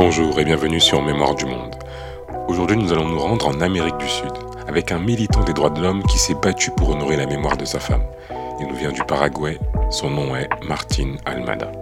Bonjour 0.00 0.38
et 0.38 0.44
bienvenue 0.44 0.78
sur 0.78 1.02
Mémoire 1.02 1.34
du 1.34 1.44
Monde. 1.44 1.74
Aujourd'hui, 2.46 2.76
nous 2.76 2.92
allons 2.92 3.08
nous 3.08 3.18
rendre 3.18 3.48
en 3.48 3.60
Amérique 3.60 3.96
du 3.96 4.08
Sud 4.08 4.30
avec 4.68 4.92
un 4.92 5.00
militant 5.00 5.42
des 5.42 5.52
droits 5.52 5.70
de 5.70 5.82
l'homme 5.82 6.04
qui 6.04 6.18
s'est 6.18 6.36
battu 6.36 6.70
pour 6.70 6.90
honorer 6.90 7.16
la 7.16 7.26
mémoire 7.26 7.56
de 7.56 7.64
sa 7.64 7.80
femme. 7.80 8.04
Il 8.60 8.68
nous 8.68 8.76
vient 8.76 8.92
du 8.92 9.02
Paraguay, 9.02 9.58
son 9.90 10.10
nom 10.10 10.36
est 10.36 10.48
Martin 10.62 11.16
Almada. 11.24 11.72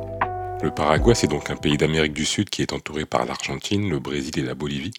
Le 0.63 0.71
Paraguay, 0.71 1.15
c'est 1.15 1.27
donc 1.27 1.51
un 1.51 1.57
pays 1.57 1.77
d'Amérique 1.77 2.15
du 2.15 2.25
Sud 2.25 2.49
qui 2.49 2.63
est 2.63 2.73
entouré 2.73 3.05
par 3.05 3.27
l'Argentine, 3.27 3.91
le 3.91 3.99
Brésil 3.99 4.39
et 4.39 4.43
la 4.43 4.55
Bolivie, 4.55 4.95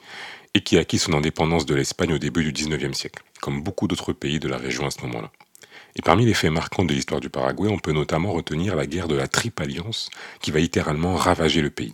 et 0.53 0.61
qui 0.61 0.77
a 0.77 0.81
acquis 0.81 0.99
son 0.99 1.13
indépendance 1.13 1.65
de 1.65 1.73
l'Espagne 1.73 2.13
au 2.13 2.19
début 2.19 2.43
du 2.43 2.51
19e 2.51 2.93
siècle, 2.93 3.23
comme 3.41 3.63
beaucoup 3.63 3.87
d'autres 3.87 4.13
pays 4.13 4.39
de 4.39 4.47
la 4.47 4.57
région 4.57 4.85
à 4.85 4.91
ce 4.91 5.01
moment-là. 5.01 5.31
Et 5.95 6.03
parmi 6.03 6.23
les 6.27 6.35
faits 6.35 6.51
marquants 6.51 6.85
de 6.85 6.93
l'histoire 6.93 7.19
du 7.19 7.31
Paraguay, 7.31 7.67
on 7.67 7.79
peut 7.79 7.93
notamment 7.93 8.31
retenir 8.31 8.75
la 8.75 8.85
guerre 8.85 9.07
de 9.07 9.15
la 9.15 9.27
Triple 9.27 9.63
Alliance 9.63 10.11
qui 10.39 10.51
va 10.51 10.59
littéralement 10.59 11.15
ravager 11.15 11.63
le 11.63 11.71
pays. 11.71 11.93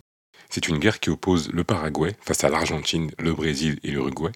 C'est 0.54 0.68
une 0.68 0.78
guerre 0.78 1.00
qui 1.00 1.10
oppose 1.10 1.50
le 1.52 1.64
Paraguay 1.64 2.14
face 2.20 2.44
à 2.44 2.48
l'Argentine, 2.48 3.10
le 3.18 3.32
Brésil 3.32 3.80
et 3.82 3.90
l'Uruguay 3.90 4.30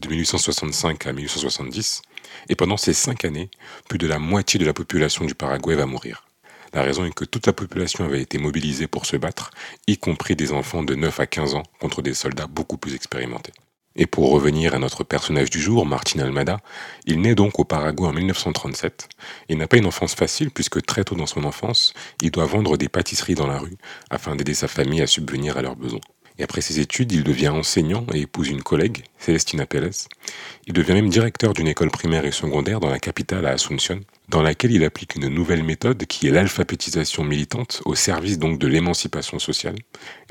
de 0.00 0.08
1865 0.08 1.06
à 1.06 1.12
1870. 1.12 2.02
Et 2.48 2.56
pendant 2.56 2.76
ces 2.76 2.92
cinq 2.92 3.24
années, 3.24 3.52
plus 3.88 3.96
de 3.96 4.08
la 4.08 4.18
moitié 4.18 4.58
de 4.58 4.64
la 4.64 4.72
population 4.72 5.24
du 5.26 5.36
Paraguay 5.36 5.76
va 5.76 5.86
mourir. 5.86 6.24
La 6.72 6.82
raison 6.82 7.04
est 7.04 7.14
que 7.14 7.24
toute 7.24 7.46
la 7.46 7.52
population 7.52 8.04
avait 8.04 8.20
été 8.20 8.36
mobilisée 8.38 8.88
pour 8.88 9.06
se 9.06 9.16
battre, 9.16 9.52
y 9.86 9.96
compris 9.96 10.34
des 10.34 10.50
enfants 10.50 10.82
de 10.82 10.96
9 10.96 11.20
à 11.20 11.26
15 11.28 11.54
ans 11.54 11.62
contre 11.78 12.02
des 12.02 12.14
soldats 12.14 12.48
beaucoup 12.48 12.76
plus 12.76 12.96
expérimentés. 12.96 13.52
Et 13.96 14.06
pour 14.06 14.30
revenir 14.30 14.74
à 14.74 14.78
notre 14.78 15.02
personnage 15.02 15.50
du 15.50 15.60
jour, 15.60 15.84
Martin 15.84 16.20
Almada, 16.20 16.60
il 17.06 17.20
naît 17.20 17.34
donc 17.34 17.58
au 17.58 17.64
Paraguay 17.64 18.06
en 18.06 18.12
1937. 18.12 19.08
Il 19.48 19.58
n'a 19.58 19.66
pas 19.66 19.78
une 19.78 19.86
enfance 19.86 20.14
facile 20.14 20.50
puisque 20.50 20.82
très 20.82 21.04
tôt 21.04 21.16
dans 21.16 21.26
son 21.26 21.44
enfance, 21.44 21.92
il 22.22 22.30
doit 22.30 22.46
vendre 22.46 22.76
des 22.76 22.88
pâtisseries 22.88 23.34
dans 23.34 23.48
la 23.48 23.58
rue 23.58 23.76
afin 24.08 24.36
d'aider 24.36 24.54
sa 24.54 24.68
famille 24.68 25.02
à 25.02 25.06
subvenir 25.06 25.58
à 25.58 25.62
leurs 25.62 25.76
besoins. 25.76 26.00
Et 26.40 26.42
après 26.42 26.62
ses 26.62 26.80
études, 26.80 27.12
il 27.12 27.22
devient 27.22 27.50
enseignant 27.50 28.06
et 28.14 28.20
épouse 28.20 28.48
une 28.48 28.62
collègue, 28.62 29.04
Celestina 29.18 29.66
Pérez. 29.66 29.90
Il 30.66 30.72
devient 30.72 30.94
même 30.94 31.10
directeur 31.10 31.52
d'une 31.52 31.68
école 31.68 31.90
primaire 31.90 32.24
et 32.24 32.32
secondaire 32.32 32.80
dans 32.80 32.88
la 32.88 32.98
capitale 32.98 33.44
à 33.44 33.50
Asunción, 33.50 34.00
dans 34.30 34.40
laquelle 34.40 34.72
il 34.72 34.82
applique 34.82 35.16
une 35.16 35.28
nouvelle 35.28 35.62
méthode 35.62 36.06
qui 36.06 36.28
est 36.28 36.30
l'alphabétisation 36.30 37.24
militante 37.24 37.82
au 37.84 37.94
service 37.94 38.38
donc 38.38 38.58
de 38.58 38.66
l'émancipation 38.68 39.38
sociale. 39.38 39.74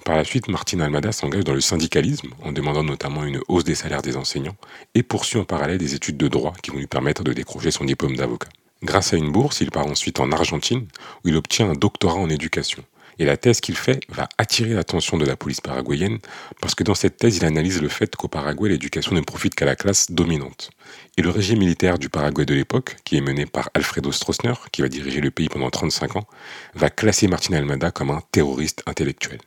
Par 0.03 0.15
la 0.15 0.23
suite, 0.23 0.47
Martin 0.47 0.79
Almada 0.79 1.11
s'engage 1.11 1.43
dans 1.43 1.53
le 1.53 1.61
syndicalisme 1.61 2.29
en 2.41 2.51
demandant 2.53 2.83
notamment 2.83 3.23
une 3.23 3.41
hausse 3.47 3.63
des 3.63 3.75
salaires 3.75 4.01
des 4.01 4.17
enseignants 4.17 4.57
et 4.95 5.03
poursuit 5.03 5.37
en 5.37 5.45
parallèle 5.45 5.77
des 5.77 5.93
études 5.93 6.17
de 6.17 6.27
droit 6.27 6.55
qui 6.63 6.71
vont 6.71 6.79
lui 6.79 6.87
permettre 6.87 7.23
de 7.23 7.33
décrocher 7.33 7.69
son 7.69 7.85
diplôme 7.85 8.15
d'avocat. 8.15 8.49
Grâce 8.81 9.13
à 9.13 9.17
une 9.17 9.31
bourse, 9.31 9.61
il 9.61 9.69
part 9.69 9.85
ensuite 9.85 10.19
en 10.19 10.31
Argentine 10.31 10.87
où 11.23 11.29
il 11.29 11.35
obtient 11.35 11.69
un 11.69 11.75
doctorat 11.75 12.19
en 12.19 12.31
éducation. 12.31 12.83
Et 13.19 13.25
la 13.25 13.35
thèse 13.35 13.59
qu'il 13.59 13.75
fait 13.75 13.99
va 14.07 14.29
attirer 14.37 14.73
l'attention 14.73 15.17
de 15.17 15.25
la 15.25 15.35
police 15.35 15.59
paraguayenne 15.59 16.19
parce 16.61 16.73
que 16.73 16.85
dans 16.85 16.95
cette 16.95 17.17
thèse, 17.17 17.35
il 17.37 17.45
analyse 17.45 17.81
le 17.81 17.89
fait 17.89 18.15
qu'au 18.15 18.29
Paraguay, 18.29 18.69
l'éducation 18.69 19.13
ne 19.13 19.19
profite 19.19 19.55
qu'à 19.55 19.65
la 19.65 19.75
classe 19.75 20.09
dominante. 20.09 20.71
Et 21.17 21.21
le 21.21 21.29
régime 21.29 21.59
militaire 21.59 21.99
du 21.99 22.07
Paraguay 22.07 22.45
de 22.45 22.53
l'époque, 22.53 22.95
qui 23.03 23.17
est 23.17 23.21
mené 23.21 23.45
par 23.45 23.69
Alfredo 23.73 24.13
Stroessner, 24.13 24.53
qui 24.71 24.81
va 24.81 24.87
diriger 24.87 25.19
le 25.19 25.31
pays 25.31 25.49
pendant 25.49 25.69
35 25.69 26.15
ans, 26.15 26.27
va 26.75 26.89
classer 26.89 27.27
Martin 27.27 27.55
Almada 27.55 27.91
comme 27.91 28.11
un 28.11 28.21
terroriste 28.31 28.83
intellectuel. 28.85 29.39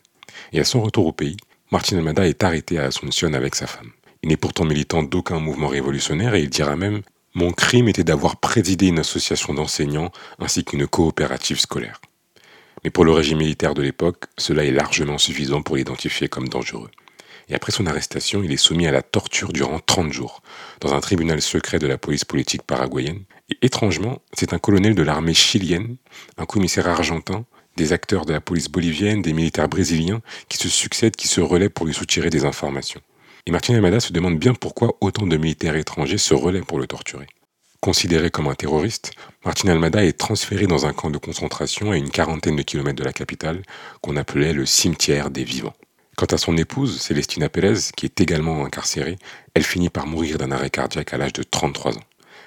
Et 0.53 0.61
à 0.61 0.64
son 0.64 0.83
retour 0.83 1.07
au 1.07 1.12
pays, 1.12 1.39
Martin 1.70 1.97
Almada 1.97 2.29
est 2.29 2.45
arrêté 2.45 2.79
à 2.79 2.84
Asunción 2.84 3.33
avec 3.33 3.55
sa 3.55 3.67
femme. 3.67 3.91
Il 4.23 4.29
n'est 4.29 4.36
pourtant 4.36 4.67
militant 4.67 5.03
d'aucun 5.03 5.41
mouvement 5.41 5.69
révolutionnaire 5.69 6.34
et 6.34 6.42
il 6.42 6.51
dira 6.51 6.77
même 6.77 7.01
Mon 7.34 7.53
crime 7.53 7.89
était 7.89 8.05
d'avoir 8.05 8.36
présidé 8.36 8.89
une 8.89 8.98
association 8.98 9.55
d'enseignants 9.55 10.12
ainsi 10.39 10.62
qu'une 10.62 10.86
coopérative 10.86 11.59
scolaire. 11.59 12.01
Mais 12.85 12.91
pour 12.91 13.05
le 13.05 13.13
régime 13.13 13.39
militaire 13.39 13.75
de 13.75 13.83
l'époque, 13.83 14.25
cela 14.39 14.65
est 14.65 14.73
largement 14.73 15.19
suffisant 15.19 15.63
pour 15.63 15.77
l'identifier 15.77 16.29
comme 16.29 16.49
dangereux. 16.49 16.91
Et 17.49 17.55
après 17.55 17.73
son 17.73 17.87
arrestation, 17.87 18.43
il 18.43 18.53
est 18.53 18.57
soumis 18.57 18.87
à 18.87 18.93
la 18.93 19.03
torture 19.03 19.53
durant 19.53 19.79
30 19.79 20.13
jours, 20.13 20.43
dans 20.81 20.95
un 20.95 21.01
tribunal 21.01 21.42
secret 21.42 21.79
de 21.79 21.87
la 21.87 21.98
police 21.98 22.25
politique 22.25 22.63
paraguayenne. 22.63 23.25
Et 23.51 23.59
étrangement, 23.63 24.21
c'est 24.33 24.53
un 24.53 24.59
colonel 24.59 24.95
de 24.95 25.03
l'armée 25.03 25.35
chilienne, 25.35 25.97
un 26.39 26.47
commissaire 26.47 26.89
argentin, 26.89 27.45
des 27.77 27.92
acteurs 27.92 28.27
de 28.27 28.33
la 28.33 28.41
police 28.41 28.69
bolivienne, 28.69 29.23
des 29.23 29.33
militaires 29.33 29.69
brésiliens 29.69 30.21
qui 30.48 30.59
se 30.59 30.69
succèdent, 30.69 31.17
qui 31.17 31.29
se 31.29 31.41
relaient 31.41 31.69
pour 31.69 31.87
lui 31.87 31.95
soutirer 31.95 32.31
des 32.31 32.45
informations. 32.45 33.01
Et 33.47 33.51
Martin 33.51 33.75
Amada 33.75 33.98
se 33.98 34.13
demande 34.13 34.39
bien 34.39 34.55
pourquoi 34.55 34.97
autant 35.01 35.27
de 35.27 35.37
militaires 35.37 35.77
étrangers 35.77 36.19
se 36.19 36.35
relaient 36.35 36.61
pour 36.61 36.79
le 36.79 36.87
torturer. 36.87 37.27
Considéré 37.83 38.31
comme 38.31 38.47
un 38.47 38.55
terroriste, 38.55 39.11
Martin 39.45 39.70
Almada 39.70 40.05
est 40.05 40.17
transféré 40.17 40.69
dans 40.69 40.87
un 40.87 40.93
camp 40.93 41.11
de 41.11 41.19
concentration 41.19 41.91
à 41.91 41.97
une 41.97 42.11
quarantaine 42.11 42.55
de 42.55 42.63
kilomètres 42.63 43.01
de 43.01 43.05
la 43.05 43.13
capitale, 43.13 43.61
qu'on 44.01 44.17
appelait 44.17 44.53
le 44.53 44.67
cimetière 44.67 45.31
des 45.31 45.43
vivants. 45.43 45.75
Quant 46.17 46.27
à 46.27 46.39
son 46.39 46.57
épouse, 46.57 47.01
Célestina 47.01 47.48
Pérez, 47.48 47.91
qui 47.97 48.07
est 48.07 48.21
également 48.21 48.65
incarcérée, 48.65 49.19
elle 49.55 49.65
finit 49.65 49.89
par 49.89 50.07
mourir 50.07 50.39
d'un 50.39 50.53
arrêt 50.53 50.71
cardiaque 50.71 51.13
à 51.13 51.19
l'âge 51.19 51.33
de 51.33 51.42
33 51.42 51.98
ans. 51.98 52.05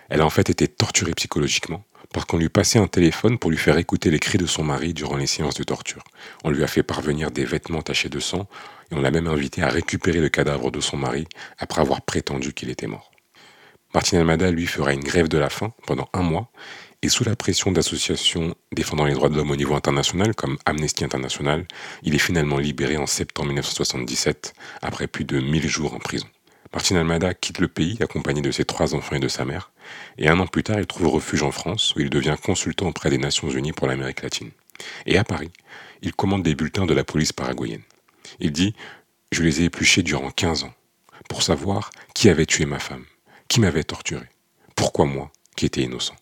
Elle 0.08 0.22
a 0.22 0.26
en 0.26 0.30
fait 0.30 0.50
été 0.50 0.70
torturée 0.70 1.14
psychologiquement, 1.16 1.84
parce 2.14 2.26
qu'on 2.26 2.38
lui 2.38 2.48
passait 2.48 2.80
un 2.80 2.88
téléphone 2.88 3.38
pour 3.38 3.52
lui 3.52 3.58
faire 3.58 3.78
écouter 3.78 4.12
les 4.12 4.20
cris 4.20 4.38
de 4.38 4.46
son 4.46 4.64
mari 4.64 4.94
durant 4.94 5.18
les 5.18 5.28
séances 5.28 5.56
de 5.56 5.66
torture. 5.66 6.06
On 6.46 6.50
lui 6.50 6.64
a 6.64 6.68
fait 6.68 6.82
parvenir 6.82 7.30
des 7.30 7.44
vêtements 7.44 7.82
tachés 7.82 8.08
de 8.08 8.22
sang, 8.22 8.48
et 8.90 8.96
on 8.96 9.02
l'a 9.02 9.12
même 9.12 9.28
invité 9.28 9.64
à 9.64 9.68
récupérer 9.68 10.22
le 10.22 10.30
cadavre 10.30 10.72
de 10.72 10.80
son 10.80 10.96
mari 10.96 11.28
après 11.58 11.82
avoir 11.82 12.04
prétendu 12.04 12.54
qu'il 12.54 12.70
était 12.70 12.88
mort. 12.88 13.12
Martin 13.96 14.18
Almada, 14.18 14.52
lui, 14.52 14.68
fera 14.68 14.92
une 14.92 15.06
grève 15.06 15.30
de 15.30 15.38
la 15.38 15.50
faim 15.50 15.72
pendant 15.88 16.10
un 16.12 16.22
mois 16.22 16.52
et 17.02 17.08
sous 17.08 17.24
la 17.24 17.38
pression 17.38 17.72
d'associations 17.72 18.54
défendant 18.74 19.06
les 19.06 19.14
droits 19.14 19.30
de 19.30 19.38
l'homme 19.38 19.52
au 19.52 19.56
niveau 19.56 19.74
international, 19.74 20.36
comme 20.36 20.58
Amnesty 20.66 21.06
International, 21.06 21.66
il 22.04 22.14
est 22.14 22.20
finalement 22.20 22.58
libéré 22.58 22.98
en 22.98 23.06
septembre 23.06 23.48
1977, 23.48 24.54
après 24.82 25.08
plus 25.08 25.24
de 25.24 25.40
1000 25.40 25.70
jours 25.70 25.94
en 25.94 26.00
prison. 26.00 26.28
Martin 26.74 26.98
Almada 26.98 27.34
quitte 27.34 27.60
le 27.60 27.70
pays 27.70 27.96
accompagné 28.02 28.42
de 28.42 28.52
ses 28.52 28.66
trois 28.66 28.96
enfants 28.96 29.16
et 29.16 29.20
de 29.20 29.30
sa 29.30 29.46
mère, 29.46 29.72
et 30.18 30.28
un 30.28 30.42
an 30.42 30.48
plus 30.48 30.64
tard, 30.64 30.78
il 30.78 30.88
trouve 30.88 31.08
refuge 31.08 31.44
en 31.44 31.52
France, 31.52 31.96
où 31.96 32.02
il 32.02 32.10
devient 32.10 32.36
consultant 32.44 32.88
auprès 32.88 33.10
des 33.10 33.18
Nations 33.18 33.50
Unies 33.50 33.72
pour 33.72 33.88
l'Amérique 33.88 34.24
latine. 34.24 34.52
Et 35.06 35.18
à 35.18 35.24
Paris, 35.24 35.52
il 36.02 36.14
commande 36.14 36.44
des 36.44 36.56
bulletins 36.56 36.86
de 36.86 36.94
la 36.94 37.06
police 37.06 37.32
paraguayenne. 37.32 37.84
Il 38.42 38.52
dit 38.52 38.76
Je 39.32 39.42
les 39.42 39.62
ai 39.62 39.66
épluchés 39.66 40.04
durant 40.04 40.32
15 40.32 40.66
ans, 40.66 40.74
pour 41.30 41.44
savoir 41.44 41.92
qui 42.14 42.28
avait 42.28 42.46
tué 42.46 42.66
ma 42.66 42.80
femme 42.80 43.06
qui 43.48 43.60
m'avait 43.60 43.84
torturé 43.84 44.26
Pourquoi 44.76 45.06
moi, 45.06 45.32
qui 45.56 45.66
étais 45.66 45.82
innocent? 45.82 46.16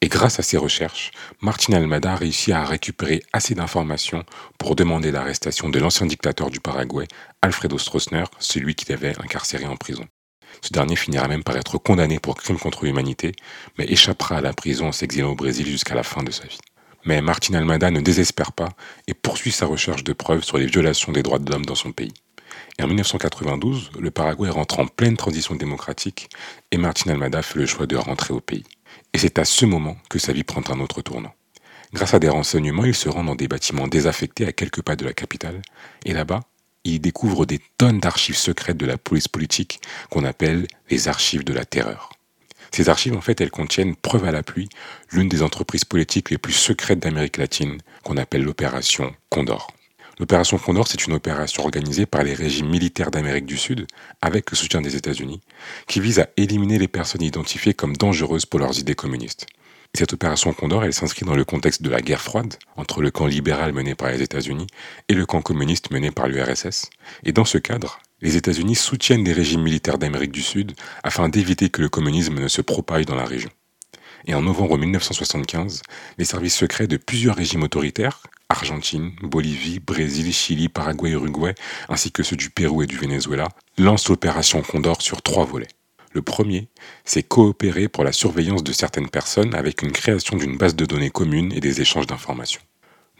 Et 0.00 0.08
grâce 0.08 0.38
à 0.38 0.42
ses 0.42 0.58
recherches, 0.58 1.12
Martin 1.40 1.72
Almada 1.72 2.12
a 2.12 2.16
réussi 2.16 2.52
à 2.52 2.64
récupérer 2.64 3.22
assez 3.32 3.54
d'informations 3.54 4.24
pour 4.58 4.76
demander 4.76 5.10
l'arrestation 5.10 5.70
de 5.70 5.78
l'ancien 5.78 6.06
dictateur 6.06 6.50
du 6.50 6.60
Paraguay, 6.60 7.08
Alfredo 7.40 7.78
Stroessner, 7.78 8.24
celui 8.38 8.74
qui 8.74 8.90
l'avait 8.90 9.18
incarcéré 9.22 9.64
en 9.64 9.76
prison. 9.76 10.06
Ce 10.60 10.72
dernier 10.72 10.96
finira 10.96 11.28
même 11.28 11.42
par 11.42 11.56
être 11.56 11.78
condamné 11.78 12.18
pour 12.18 12.36
crime 12.36 12.58
contre 12.58 12.84
l'humanité, 12.84 13.32
mais 13.78 13.86
échappera 13.90 14.36
à 14.36 14.40
la 14.40 14.52
prison 14.52 14.88
en 14.88 14.92
s'exilant 14.92 15.30
au 15.30 15.34
Brésil 15.34 15.66
jusqu'à 15.66 15.94
la 15.94 16.02
fin 16.02 16.22
de 16.22 16.30
sa 16.30 16.44
vie. 16.44 16.60
Mais 17.04 17.20
Martin 17.20 17.54
Almada 17.54 17.90
ne 17.90 18.00
désespère 18.00 18.52
pas 18.52 18.70
et 19.06 19.14
poursuit 19.14 19.52
sa 19.52 19.66
recherche 19.66 20.04
de 20.04 20.12
preuves 20.12 20.44
sur 20.44 20.58
les 20.58 20.66
violations 20.66 21.12
des 21.12 21.22
droits 21.22 21.38
de 21.38 21.50
l'homme 21.50 21.66
dans 21.66 21.74
son 21.74 21.92
pays. 21.92 22.14
Et 22.78 22.82
en 22.82 22.86
1992, 22.86 23.92
le 23.98 24.10
Paraguay 24.10 24.50
rentre 24.50 24.80
en 24.80 24.86
pleine 24.86 25.16
transition 25.16 25.54
démocratique 25.54 26.28
et 26.70 26.76
Martin 26.76 27.12
Almada 27.12 27.42
fait 27.42 27.58
le 27.58 27.66
choix 27.66 27.86
de 27.86 27.96
rentrer 27.96 28.34
au 28.34 28.40
pays. 28.40 28.64
Et 29.12 29.18
c'est 29.18 29.38
à 29.38 29.44
ce 29.44 29.64
moment 29.64 29.96
que 30.10 30.18
sa 30.18 30.32
vie 30.32 30.44
prend 30.44 30.62
un 30.68 30.80
autre 30.80 31.02
tournant. 31.02 31.34
Grâce 31.92 32.14
à 32.14 32.18
des 32.18 32.28
renseignements, 32.28 32.84
il 32.84 32.94
se 32.94 33.08
rend 33.08 33.22
dans 33.22 33.36
des 33.36 33.46
bâtiments 33.46 33.86
désaffectés 33.86 34.46
à 34.46 34.52
quelques 34.52 34.82
pas 34.82 34.96
de 34.96 35.04
la 35.04 35.12
capitale. 35.12 35.62
Et 36.04 36.12
là-bas, 36.12 36.40
il 36.82 37.00
découvre 37.00 37.46
des 37.46 37.60
tonnes 37.78 38.00
d'archives 38.00 38.36
secrètes 38.36 38.76
de 38.76 38.86
la 38.86 38.98
police 38.98 39.28
politique 39.28 39.80
qu'on 40.10 40.24
appelle 40.24 40.66
les 40.90 41.08
archives 41.08 41.44
de 41.44 41.52
la 41.52 41.64
terreur. 41.64 42.10
Ces 42.72 42.88
archives, 42.88 43.16
en 43.16 43.20
fait, 43.20 43.40
elles 43.40 43.52
contiennent, 43.52 43.94
preuve 43.94 44.24
à 44.24 44.32
l'appui, 44.32 44.68
l'une 45.12 45.28
des 45.28 45.42
entreprises 45.42 45.84
politiques 45.84 46.30
les 46.30 46.38
plus 46.38 46.52
secrètes 46.52 46.98
d'Amérique 46.98 47.36
latine, 47.36 47.78
qu'on 48.02 48.16
appelle 48.16 48.42
l'opération 48.42 49.14
Condor. 49.30 49.68
L'opération 50.24 50.56
Condor, 50.56 50.88
c'est 50.88 51.04
une 51.04 51.12
opération 51.12 51.64
organisée 51.64 52.06
par 52.06 52.22
les 52.22 52.32
régimes 52.32 52.70
militaires 52.70 53.10
d'Amérique 53.10 53.44
du 53.44 53.58
Sud, 53.58 53.86
avec 54.22 54.50
le 54.50 54.56
soutien 54.56 54.80
des 54.80 54.96
États-Unis, 54.96 55.42
qui 55.86 56.00
vise 56.00 56.18
à 56.18 56.30
éliminer 56.38 56.78
les 56.78 56.88
personnes 56.88 57.20
identifiées 57.20 57.74
comme 57.74 57.94
dangereuses 57.94 58.46
pour 58.46 58.58
leurs 58.58 58.78
idées 58.78 58.94
communistes. 58.94 59.44
cette 59.92 60.14
opération 60.14 60.54
Condor, 60.54 60.82
elle 60.82 60.94
s'inscrit 60.94 61.26
dans 61.26 61.36
le 61.36 61.44
contexte 61.44 61.82
de 61.82 61.90
la 61.90 62.00
guerre 62.00 62.22
froide 62.22 62.54
entre 62.78 63.02
le 63.02 63.10
camp 63.10 63.26
libéral 63.26 63.74
mené 63.74 63.94
par 63.94 64.12
les 64.12 64.22
États-Unis 64.22 64.66
et 65.10 65.14
le 65.14 65.26
camp 65.26 65.42
communiste 65.42 65.90
mené 65.90 66.10
par 66.10 66.26
l'URSS. 66.26 66.88
Et 67.24 67.32
dans 67.32 67.44
ce 67.44 67.58
cadre, 67.58 67.98
les 68.22 68.38
États-Unis 68.38 68.76
soutiennent 68.76 69.24
les 69.24 69.34
régimes 69.34 69.62
militaires 69.62 69.98
d'Amérique 69.98 70.32
du 70.32 70.42
Sud 70.42 70.72
afin 71.02 71.28
d'éviter 71.28 71.68
que 71.68 71.82
le 71.82 71.90
communisme 71.90 72.40
ne 72.40 72.48
se 72.48 72.62
propage 72.62 73.04
dans 73.04 73.14
la 73.14 73.26
région. 73.26 73.50
Et 74.26 74.34
en 74.34 74.42
novembre 74.42 74.78
1975, 74.78 75.82
les 76.18 76.24
services 76.24 76.56
secrets 76.56 76.86
de 76.86 76.96
plusieurs 76.96 77.36
régimes 77.36 77.62
autoritaires, 77.62 78.22
Argentine, 78.48 79.12
Bolivie, 79.22 79.80
Brésil, 79.80 80.32
Chili, 80.32 80.68
Paraguay, 80.68 81.10
Uruguay, 81.10 81.54
ainsi 81.88 82.10
que 82.10 82.22
ceux 82.22 82.36
du 82.36 82.50
Pérou 82.50 82.82
et 82.82 82.86
du 82.86 82.96
Venezuela, 82.96 83.48
lancent 83.78 84.08
l'opération 84.08 84.62
Condor 84.62 85.02
sur 85.02 85.22
trois 85.22 85.44
volets. 85.44 85.68
Le 86.12 86.22
premier, 86.22 86.68
c'est 87.04 87.24
coopérer 87.24 87.88
pour 87.88 88.04
la 88.04 88.12
surveillance 88.12 88.62
de 88.62 88.72
certaines 88.72 89.08
personnes 89.08 89.54
avec 89.54 89.82
une 89.82 89.92
création 89.92 90.36
d'une 90.36 90.56
base 90.56 90.76
de 90.76 90.86
données 90.86 91.10
commune 91.10 91.52
et 91.52 91.60
des 91.60 91.80
échanges 91.80 92.06
d'informations. 92.06 92.62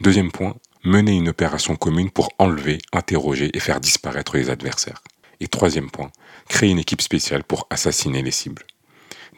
Deuxième 0.00 0.30
point, 0.30 0.54
mener 0.84 1.12
une 1.12 1.28
opération 1.28 1.76
commune 1.76 2.10
pour 2.10 2.30
enlever, 2.38 2.78
interroger 2.92 3.50
et 3.52 3.60
faire 3.60 3.80
disparaître 3.80 4.36
les 4.36 4.48
adversaires. 4.48 5.02
Et 5.40 5.48
troisième 5.48 5.90
point, 5.90 6.10
créer 6.48 6.70
une 6.70 6.78
équipe 6.78 7.02
spéciale 7.02 7.42
pour 7.42 7.66
assassiner 7.70 8.22
les 8.22 8.30
cibles. 8.30 8.64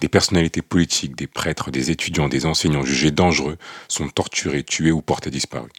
Des 0.00 0.08
personnalités 0.08 0.62
politiques, 0.62 1.16
des 1.16 1.26
prêtres, 1.26 1.70
des 1.70 1.90
étudiants, 1.90 2.28
des 2.28 2.46
enseignants 2.46 2.84
jugés 2.84 3.10
dangereux 3.10 3.56
sont 3.88 4.08
torturés, 4.08 4.62
tués 4.62 4.93
ou 4.93 5.00
portés 5.00 5.31
disparus. 5.31 5.72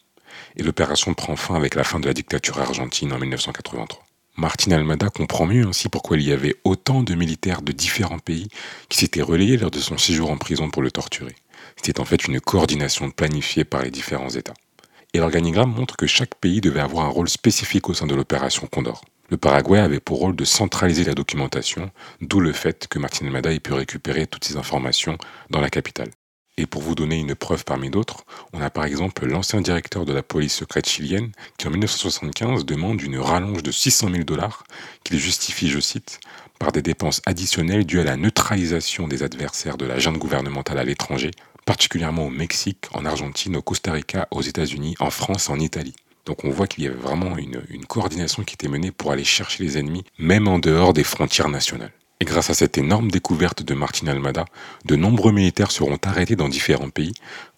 Et 0.55 0.63
l'opération 0.63 1.13
prend 1.13 1.35
fin 1.35 1.55
avec 1.55 1.75
la 1.75 1.83
fin 1.83 1.99
de 1.99 2.07
la 2.07 2.13
dictature 2.13 2.59
argentine 2.59 3.13
en 3.13 3.19
1983. 3.19 4.03
Martin 4.37 4.71
Almada 4.71 5.09
comprend 5.09 5.45
mieux 5.45 5.65
ainsi 5.65 5.89
pourquoi 5.89 6.17
il 6.17 6.23
y 6.23 6.31
avait 6.31 6.55
autant 6.63 7.01
de 7.01 7.15
militaires 7.15 7.63
de 7.63 7.71
différents 7.71 8.19
pays 8.19 8.49
qui 8.87 8.99
s'étaient 8.99 9.21
relayés 9.21 9.57
lors 9.57 9.71
de 9.71 9.79
son 9.79 9.97
séjour 9.97 10.29
en 10.29 10.37
prison 10.37 10.69
pour 10.69 10.83
le 10.83 10.91
torturer. 10.91 11.35
C'était 11.75 11.99
en 11.99 12.05
fait 12.05 12.27
une 12.27 12.39
coordination 12.39 13.09
planifiée 13.09 13.63
par 13.63 13.81
les 13.81 13.91
différents 13.91 14.29
États. 14.29 14.53
Et 15.13 15.19
l'organigramme 15.19 15.73
montre 15.73 15.97
que 15.97 16.05
chaque 16.05 16.35
pays 16.35 16.61
devait 16.61 16.81
avoir 16.81 17.05
un 17.05 17.09
rôle 17.09 17.29
spécifique 17.29 17.89
au 17.89 17.93
sein 17.93 18.05
de 18.05 18.13
l'opération 18.13 18.67
Condor. 18.67 19.03
Le 19.29 19.35
Paraguay 19.37 19.79
avait 19.79 19.99
pour 19.99 20.19
rôle 20.19 20.37
de 20.37 20.45
centraliser 20.45 21.03
la 21.03 21.13
documentation, 21.13 21.91
d'où 22.21 22.39
le 22.39 22.53
fait 22.53 22.87
que 22.87 22.97
Martin 22.97 23.25
Almada 23.25 23.51
ait 23.51 23.59
pu 23.59 23.73
récupérer 23.73 24.25
toutes 24.25 24.45
ces 24.45 24.55
informations 24.55 25.17
dans 25.49 25.59
la 25.59 25.69
capitale. 25.69 26.11
Et 26.59 26.65
pour 26.65 26.81
vous 26.81 26.95
donner 26.95 27.17
une 27.17 27.35
preuve 27.35 27.65
parmi 27.65 27.89
d'autres, 27.89 28.23
on 28.53 28.61
a 28.61 28.69
par 28.69 28.85
exemple 28.85 29.27
l'ancien 29.27 29.59
directeur 29.59 30.05
de 30.05 30.13
la 30.13 30.23
police 30.23 30.55
secrète 30.55 30.87
chilienne 30.87 31.31
qui 31.57 31.67
en 31.67 31.71
1975 31.71 32.65
demande 32.65 33.01
une 33.01 33.19
rallonge 33.19 33.61
de 33.61 33.71
600 33.71 34.09
000 34.11 34.23
dollars 34.23 34.63
qu'il 35.03 35.19
justifie, 35.19 35.67
je 35.67 35.79
cite, 35.79 36.19
par 36.57 36.71
des 36.71 36.81
dépenses 36.81 37.21
additionnelles 37.25 37.85
dues 37.85 37.99
à 37.99 38.05
la 38.05 38.15
neutralisation 38.15 39.09
des 39.09 39.23
adversaires 39.23 39.77
de 39.77 39.85
la 39.85 39.99
junte 39.99 40.17
gouvernementale 40.17 40.79
à 40.79 40.83
l'étranger, 40.85 41.31
particulièrement 41.65 42.27
au 42.27 42.31
Mexique, 42.31 42.85
en 42.93 43.05
Argentine, 43.05 43.57
au 43.57 43.61
Costa 43.61 43.91
Rica, 43.91 44.27
aux 44.31 44.41
États-Unis, 44.41 44.95
en 44.99 45.11
France, 45.11 45.49
en 45.49 45.59
Italie. 45.59 45.95
Donc 46.27 46.43
on 46.43 46.49
voit 46.49 46.67
qu'il 46.67 46.83
y 46.83 46.87
avait 46.87 46.95
vraiment 46.95 47.37
une, 47.37 47.85
coordination 47.87 48.43
qui 48.43 48.55
était 48.55 48.67
menée 48.67 48.91
pour 48.91 49.13
aller 49.13 49.23
chercher 49.23 49.63
les 49.63 49.77
ennemis, 49.77 50.03
même 50.19 50.49
en 50.49 50.59
dehors 50.59 50.93
des 50.93 51.05
frontières 51.05 51.47
nationales. 51.47 51.93
Et 52.19 52.25
grâce 52.25 52.49
à 52.49 52.53
cette 52.53 52.77
énorme 52.77 53.09
découverte 53.09 53.63
de 53.63 53.73
Martin 53.73 54.07
Almada, 54.07 54.43
de 54.83 54.97
nombreux 54.97 55.31
militaires 55.31 55.71
seront 55.71 55.97
arrêtés 56.03 56.35
dans 56.35 56.49
différents 56.49 56.89
pays, 56.89 57.13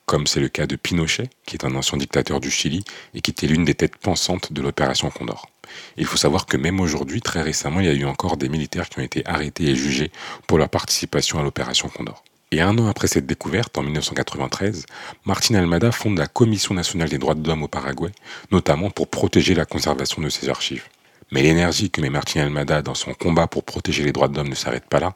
comme 0.05 0.27
c'est 0.27 0.39
le 0.39 0.49
cas 0.49 0.67
de 0.67 0.75
Pinochet, 0.75 1.31
qui 1.47 1.55
est 1.55 1.65
un 1.65 1.73
ancien 1.73 1.97
dictateur 1.97 2.39
du 2.39 2.51
Chili 2.51 2.83
et 3.15 3.21
qui 3.21 3.31
était 3.31 3.47
l'une 3.47 3.65
des 3.65 3.73
têtes 3.73 3.97
pensantes 3.97 4.53
de 4.53 4.61
l'opération 4.61 5.09
Condor. 5.09 5.49
Il 5.97 6.05
faut 6.05 6.17
savoir 6.17 6.45
que 6.45 6.57
même 6.57 6.79
aujourd'hui, 6.79 7.21
très 7.21 7.41
récemment, 7.41 7.79
il 7.79 7.87
y 7.87 7.89
a 7.89 7.93
eu 7.93 8.05
encore 8.05 8.37
des 8.37 8.49
militaires 8.49 8.87
qui 8.89 8.99
ont 8.99 9.03
été 9.03 9.25
arrêtés 9.25 9.65
et 9.65 9.75
jugés 9.75 10.11
pour 10.45 10.59
leur 10.59 10.69
participation 10.69 11.39
à 11.39 11.43
l'opération 11.43 11.89
Condor. 11.89 12.23
Et 12.51 12.61
un 12.61 12.77
an 12.79 12.87
après 12.87 13.07
cette 13.07 13.27
découverte, 13.27 13.77
en 13.77 13.83
1993, 13.83 14.87
Martin 15.25 15.55
Almada 15.55 15.91
fonde 15.91 16.17
la 16.17 16.25
Commission 16.25 16.73
nationale 16.73 17.09
des 17.09 17.19
droits 17.19 17.35
de 17.35 17.47
l'homme 17.47 17.61
au 17.61 17.67
Paraguay, 17.67 18.11
notamment 18.51 18.89
pour 18.89 19.07
protéger 19.07 19.53
la 19.53 19.65
conservation 19.65 20.19
de 20.21 20.29
ses 20.29 20.49
archives. 20.49 20.85
Mais 21.31 21.43
l'énergie 21.43 21.91
que 21.91 22.01
met 22.01 22.09
Martin 22.09 22.41
Almada 22.41 22.81
dans 22.81 22.95
son 22.95 23.13
combat 23.13 23.45
pour 23.45 23.63
protéger 23.63 24.03
les 24.03 24.11
droits 24.11 24.27
de 24.27 24.35
l'homme 24.35 24.49
ne 24.49 24.55
s'arrête 24.55 24.85
pas 24.85 24.99
là, 24.99 25.13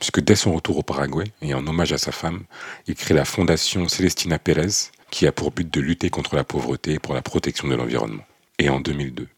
puisque 0.00 0.20
dès 0.20 0.34
son 0.34 0.54
retour 0.54 0.78
au 0.78 0.82
Paraguay, 0.82 1.26
et 1.40 1.54
en 1.54 1.64
hommage 1.68 1.92
à 1.92 1.98
sa 1.98 2.10
femme, 2.10 2.42
il 2.88 2.96
crée 2.96 3.14
la 3.14 3.24
fondation 3.24 3.86
Celestina 3.86 4.40
Pérez, 4.40 4.90
qui 5.12 5.28
a 5.28 5.32
pour 5.32 5.52
but 5.52 5.72
de 5.72 5.80
lutter 5.80 6.10
contre 6.10 6.34
la 6.34 6.42
pauvreté 6.42 6.94
et 6.94 6.98
pour 6.98 7.14
la 7.14 7.22
protection 7.22 7.68
de 7.68 7.76
l'environnement. 7.76 8.24
Et 8.58 8.68
en 8.70 8.80
2002, 8.80 9.28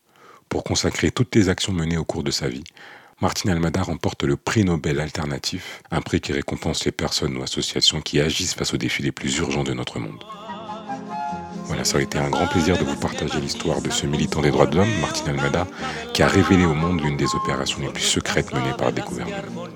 pour 0.48 0.64
consacrer 0.64 1.10
toutes 1.10 1.34
les 1.34 1.50
actions 1.50 1.74
menées 1.74 1.98
au 1.98 2.04
cours 2.04 2.22
de 2.22 2.30
sa 2.30 2.48
vie, 2.48 2.64
Martin 3.20 3.50
Almada 3.50 3.82
remporte 3.82 4.24
le 4.24 4.36
prix 4.36 4.64
Nobel 4.64 5.00
alternatif, 5.00 5.82
un 5.90 6.00
prix 6.00 6.20
qui 6.20 6.32
récompense 6.32 6.84
les 6.84 6.92
personnes 6.92 7.36
ou 7.36 7.42
associations 7.42 8.00
qui 8.00 8.20
agissent 8.20 8.54
face 8.54 8.74
aux 8.74 8.76
défis 8.76 9.02
les 9.02 9.12
plus 9.12 9.38
urgents 9.38 9.64
de 9.64 9.72
notre 9.72 10.00
monde. 10.00 10.24
Voilà, 11.66 11.84
ça 11.84 11.98
a 11.98 12.00
été 12.00 12.18
un 12.18 12.28
grand 12.28 12.46
plaisir 12.46 12.76
de 12.76 12.84
vous 12.84 12.96
partager 12.96 13.40
l'histoire 13.40 13.80
de 13.80 13.90
ce 13.90 14.06
militant 14.06 14.42
des 14.42 14.50
droits 14.50 14.66
de 14.66 14.76
l'homme, 14.76 15.00
Martin 15.00 15.30
Almada, 15.30 15.66
qui 16.12 16.22
a 16.22 16.28
révélé 16.28 16.64
au 16.64 16.74
monde 16.74 17.00
l'une 17.00 17.16
des 17.16 17.34
opérations 17.34 17.78
les 17.80 17.88
plus 17.88 18.02
secrètes 18.02 18.52
menées 18.52 18.74
par 18.76 18.92
des 18.92 19.00
gouvernements. 19.00 19.68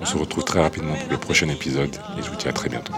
On 0.00 0.04
se 0.04 0.16
retrouve 0.16 0.44
très 0.44 0.60
rapidement 0.60 0.94
pour 0.94 1.10
le 1.10 1.16
prochain 1.16 1.48
épisode 1.48 1.94
et 2.18 2.22
je 2.22 2.28
vous 2.28 2.36
dis 2.36 2.48
à 2.48 2.52
très 2.52 2.68
bientôt. 2.68 2.92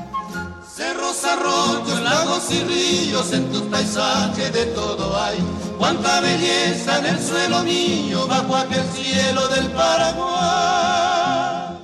Cuánta 5.82 6.20
belleza 6.20 6.98
en 6.98 7.06
el 7.06 7.20
suelo 7.20 7.64
mío, 7.64 8.28
bajo 8.28 8.54
aquel 8.54 8.84
cielo 8.92 9.48
del 9.48 9.66
Paraguay. 9.72 10.81